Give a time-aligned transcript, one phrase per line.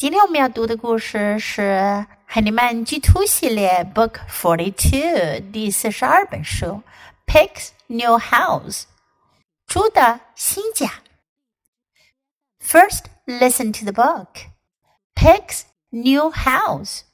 [0.00, 1.62] 今天我们要读的故事是《
[2.26, 6.66] 海尼曼居图》系列 Book Forty Two 第四十二本书《
[7.26, 8.84] Pig's New House》
[9.66, 10.92] 猪的新家。
[12.60, 14.50] First, listen to the book.
[15.14, 17.04] Pig's New House.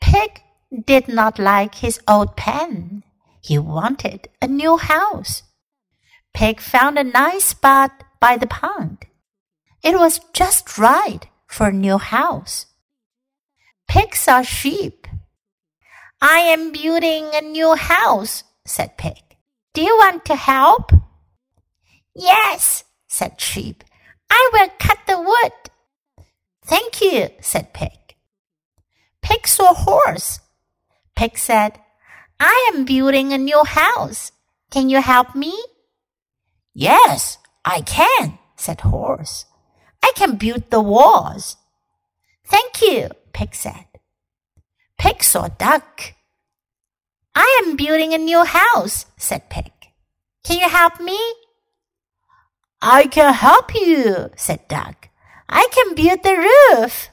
[0.00, 3.02] Pig did not like his old pen.
[3.42, 5.42] He wanted a new house.
[6.32, 9.06] Pig found a nice spot by the pond.
[9.82, 12.67] It was just right for a new house.
[13.87, 15.07] Pig saw sheep.
[16.21, 19.21] I am building a new house, said Pig.
[19.73, 20.91] Do you want to help?
[22.15, 23.83] Yes, said Sheep.
[24.29, 26.25] I will cut the wood.
[26.65, 28.15] Thank you, said Pig.
[29.21, 30.39] Pig saw horse.
[31.15, 31.79] Pig said,
[32.39, 34.31] I am building a new house.
[34.71, 35.53] Can you help me?
[36.73, 39.45] Yes, I can, said Horse.
[40.05, 41.57] I can build the walls.
[42.45, 43.87] Thank you, Pig said.
[44.99, 46.13] Pig saw Duck.
[47.33, 49.71] I am building a new house, said Pig.
[50.43, 51.19] Can you help me?
[52.83, 55.09] I can help you, said Duck.
[55.49, 57.09] I can build the roof.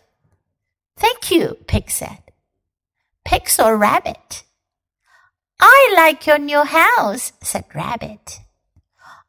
[0.98, 2.22] Thank you, Pig said.
[3.24, 4.45] Pig saw Rabbit.
[5.58, 8.41] I like your new house, said Rabbit.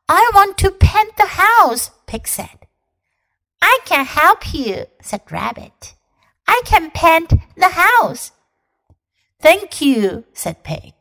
[0.09, 2.62] I want to paint the house, Pig said.
[3.66, 5.95] I can help you, said Rabbit.
[6.45, 8.33] I can paint the house.
[9.39, 10.94] Thank you, said Pig.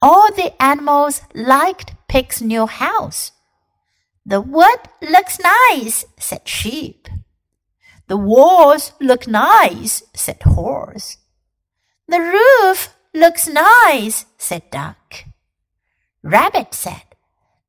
[0.00, 3.32] All the animals liked Pig's new house.
[4.24, 7.08] The wood looks nice, said Sheep.
[8.06, 11.16] The walls look nice, said Horse.
[12.06, 15.24] The roof looks nice, said Duck.
[16.22, 17.16] Rabbit said,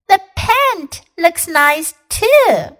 [0.08, 2.78] The paint looks nice too.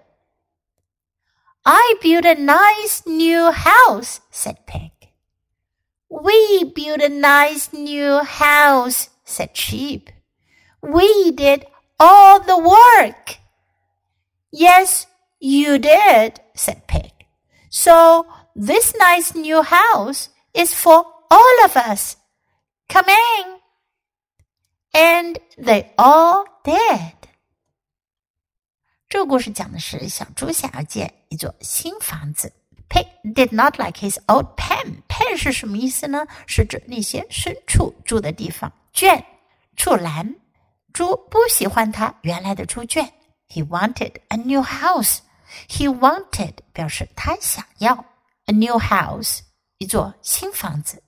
[1.64, 4.92] I built a nice new house, said Pig.
[6.08, 10.10] We built a nice new house, said Sheep.
[10.82, 11.66] We did
[11.98, 13.36] all the work.
[14.50, 15.06] Yes,
[15.38, 17.12] you did, said Pig.
[17.68, 18.26] So
[18.56, 22.16] this nice new house is for all of us.
[22.88, 23.58] Come in.
[24.92, 27.29] And they all did.
[29.10, 32.52] 这个故事讲的是小猪想要建一座新房子。
[32.88, 33.04] Pig
[33.34, 35.02] did not like his old pen.
[35.08, 36.24] Pen 是什么意思呢？
[36.46, 39.22] 是指那些牲畜住的地方，圈、
[39.76, 40.36] 畜栏。
[40.92, 43.04] 猪不喜欢他原来的猪圈。
[43.48, 45.18] He wanted a new house.
[45.68, 48.04] He wanted 表示他想要
[48.44, 49.40] a new house
[49.78, 51.02] 一座新房子。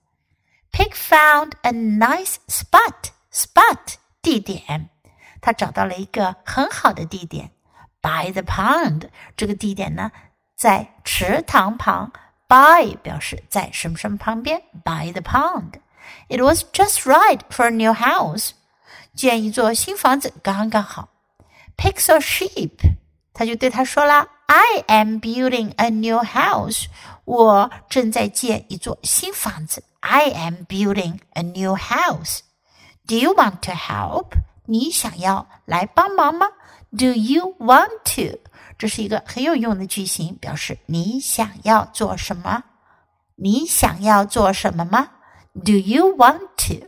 [0.73, 3.13] Pig found a nice spot.
[3.33, 4.91] Spot 地点，
[5.41, 7.53] 他找到了一个很好的地点。
[8.03, 10.11] By the pond 这个地点呢，
[10.57, 12.13] 在池塘旁。
[12.49, 14.61] By 表示在什么什么旁边。
[14.85, 15.81] By the pond.
[16.29, 18.51] It was just right for a new house.
[19.15, 21.09] 建一座新房子刚刚好。
[21.79, 22.73] Picks a sheep.
[23.33, 26.87] 他就对他说了：“I am building a new house.
[27.25, 29.83] 我正在建一座新房子。
[30.01, 32.41] I am building a new house.
[33.07, 34.33] Do you want to help?
[34.67, 36.49] 你想要来帮忙吗
[36.92, 38.40] ？Do you want to？
[38.78, 42.64] 这是一个很有用的句型，表示你想要做什么？
[43.36, 45.10] 你想要做什么吗？
[45.54, 46.88] Do you want to?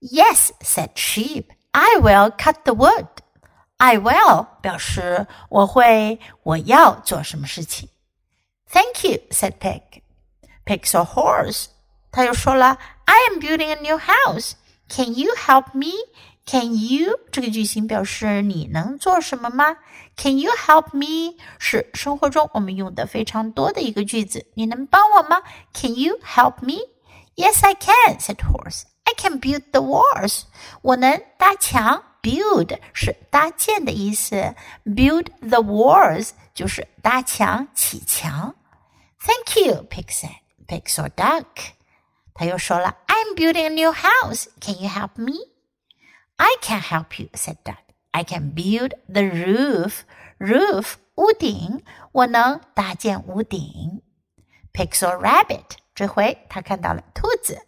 [0.00, 1.46] Yes, said sheep.
[1.72, 3.06] I will cut the wood.
[3.78, 7.88] I will 表示我会，我要做什么事情。
[8.70, 10.02] Thank you, said pig.
[10.64, 11.66] Pig saw horse.
[12.10, 14.52] 他又说了，I am building a new house.
[14.88, 15.92] Can you help me?
[16.46, 19.76] Can you 这个句型表示你能做什么吗？
[20.16, 24.46] Can you help me 是生活中我们用的非常多的一个句子。
[24.54, 25.42] 你能帮我吗？
[25.74, 26.78] Can you help me?
[27.34, 28.84] Yes, I can," said Horse.
[29.04, 30.42] "I can build the walls."
[30.82, 32.02] 我能搭墙。
[32.22, 38.56] Build 是搭建的意思，Build the walls 就是搭墙、起墙。
[39.20, 40.34] Thank you, Pig said.
[40.66, 41.44] Pig saw duck.
[42.34, 44.46] 他又说了，I'm building a new house.
[44.60, 45.34] Can you help me?
[46.41, 47.77] I can help you, said Duck.
[48.11, 50.01] I can build the roof.
[50.39, 54.01] Roof, 屋顶，我能搭建屋顶。
[54.73, 57.61] Pixel Rabbit，这回他看到了兔子。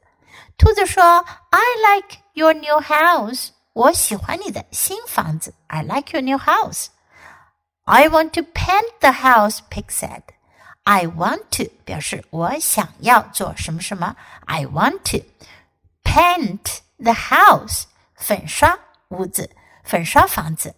[0.57, 5.53] 兔子说：“I like your new house。”我喜欢你的新房子。
[5.67, 6.87] I like your new house.
[7.83, 9.59] I want to paint the house.
[9.69, 10.23] Pig said.
[10.83, 14.15] I want to 表示我想要做什么什么。
[14.45, 15.25] I want to
[16.03, 17.83] paint the house.
[18.22, 18.78] 粉刷
[19.08, 19.50] 屋子，
[19.84, 20.74] 粉刷房子。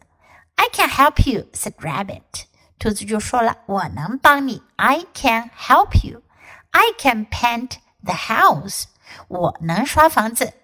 [0.57, 2.45] I can help you," said Rabbit.
[2.79, 6.23] 兔子就说了：“我能帮你，I can help you.
[6.71, 8.85] I can paint the house.
[9.29, 10.55] 我能刷房子。”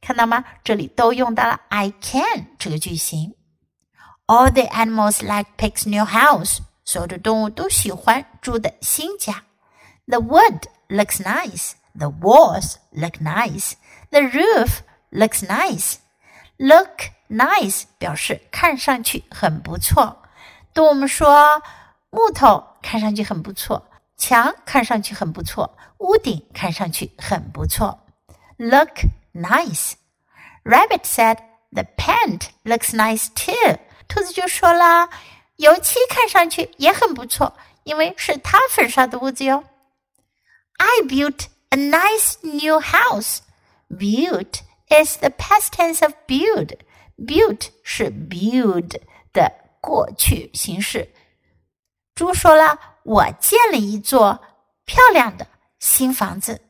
[0.00, 0.44] 看到吗？
[0.64, 3.34] 这里都用到了 I can 这个句型。
[4.26, 6.58] All the animals like Pig's new house.
[6.84, 9.44] 所有的动物都喜欢猪的新家。
[10.06, 11.72] The wood looks nice.
[11.94, 13.74] The walls look nice.
[14.10, 14.80] The roof
[15.10, 15.96] looks nice.
[16.57, 20.21] Look nice 表示看上去很不错。
[20.73, 21.61] 对我们说
[22.09, 23.85] 木头看上去很不错，
[24.17, 27.99] 墙看上去很不错，屋顶看上去很不错。
[28.57, 29.01] Look
[29.33, 29.93] nice.
[30.63, 31.37] Rabbit said
[31.71, 33.77] the paint looks nice too.
[34.07, 35.09] 兔子就说了，
[35.57, 39.63] 油漆看上去也很不错，因为是他粉刷的屋子哟。
[40.77, 43.39] I built a nice new house.
[43.89, 44.59] Built
[44.89, 46.77] is the past tense of build.
[47.17, 48.99] Built 是 build
[49.31, 49.51] 的
[49.81, 51.09] 过去形式。
[52.13, 54.39] 猪说了：“我建了一座
[54.85, 55.47] 漂亮的
[55.79, 56.61] 新房子。”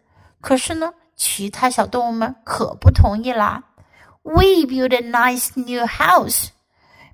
[0.41, 3.63] 可是呢，其他小动物们可不同意啦。
[4.21, 6.49] We built a nice new house.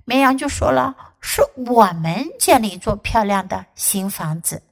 [0.04, 4.62] 绵羊就说了：“是我们建了一座漂亮的新房子。”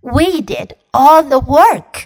[0.00, 2.04] We did all the work.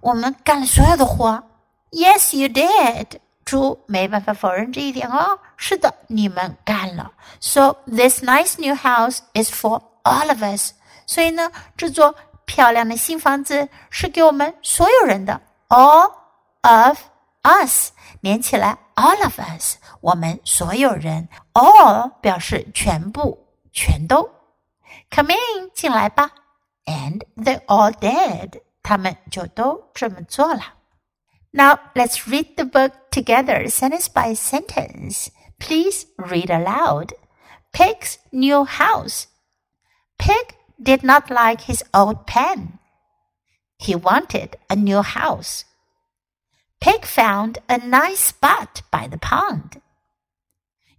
[0.00, 1.44] 我们干了所有的活。
[1.92, 3.20] Yes, you did.
[3.44, 5.38] 猪没办法否认这一点哦。
[5.56, 7.12] 是的，你们干了。
[7.40, 10.72] So this nice new house is for all of us.
[11.06, 12.14] 所以呢，这座
[12.46, 15.40] 漂亮的新房子是给我们所有人的。
[15.68, 16.12] All
[16.62, 16.98] of
[17.42, 17.90] us
[18.20, 21.28] 连起来，all of us，我们所有人。
[21.52, 24.30] All 表示全部、全都。
[25.10, 26.30] Come in，进来吧。
[26.86, 30.62] And they all did，他们就都这么做了。
[31.52, 35.30] Now let's read the book together, sentence by sentence.
[35.60, 37.12] Please read aloud.
[37.72, 39.26] Pig's new house.
[40.18, 42.78] Pig did not like his old pen.
[43.78, 45.64] He wanted a new house.
[46.80, 49.80] Pig found a nice spot by the pond.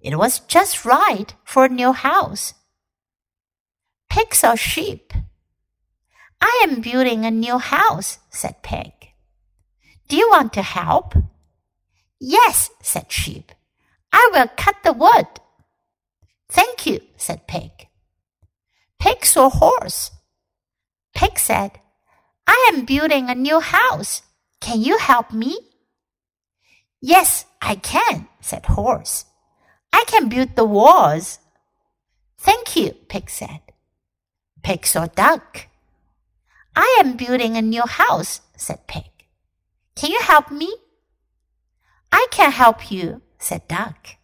[0.02, 2.54] It was just right for a new house.
[4.10, 5.14] Pig saw sheep.
[6.40, 9.03] I am building a new house, said Pig.
[10.14, 11.16] Do you want to help?
[12.20, 13.52] Yes, said Sheep.
[14.12, 15.26] I will cut the wood.
[16.52, 17.88] Thank you, said Pig.
[19.00, 20.12] Pig saw horse.
[21.16, 21.80] Pig said,
[22.46, 24.22] I am building a new house.
[24.62, 25.58] Can you help me?
[27.02, 29.26] Yes, I can, said Horse.
[29.92, 31.40] I can build the walls.
[32.38, 33.62] Thank you, Pig said.
[34.62, 35.70] Pig saw Duck.
[36.76, 39.13] I am building a new house, said Pig.
[39.96, 40.74] Can you help me?
[42.12, 44.18] I can help you, said Duck.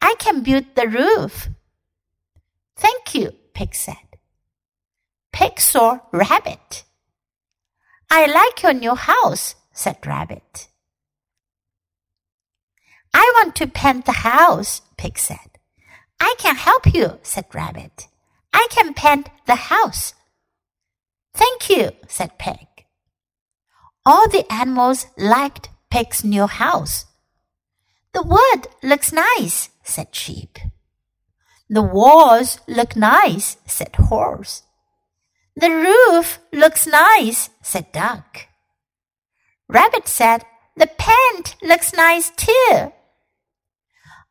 [0.00, 1.48] I can build the roof.
[2.76, 3.96] Thank you, Pig said.
[5.32, 6.84] Pig saw Rabbit.
[8.10, 10.68] I like your new house, said Rabbit.
[13.12, 15.58] I want to paint the house, Pig said.
[16.20, 18.08] I can help you, said Rabbit.
[18.52, 20.14] I can paint the house.
[21.34, 22.75] Thank you, said Pig.
[24.06, 27.06] All the animals liked Pig's new house.
[28.14, 30.60] The wood looks nice, said Sheep.
[31.68, 34.62] The walls look nice, said Horse.
[35.56, 38.46] The roof looks nice, said Duck.
[39.68, 40.44] Rabbit said,
[40.76, 42.92] The paint looks nice too.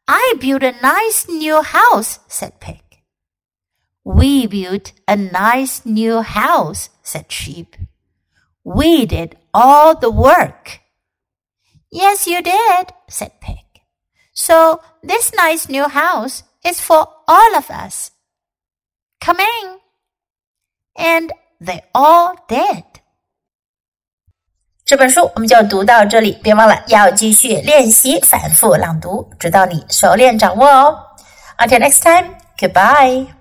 [0.07, 2.81] I built a nice new house, said Pig.
[4.05, 7.75] We built a nice new house, said Sheep.
[8.64, 10.80] We did all the work.
[11.90, 13.64] Yes, you did, said Pig.
[14.32, 18.10] So this nice new house is for all of us.
[19.20, 19.78] Come in.
[20.96, 22.84] And they all did.
[24.84, 30.98] 这本书我们就读到这里，别忘了要继续练习反复朗读，直到你熟练掌握哦。
[31.58, 33.33] Until next time, goodbye.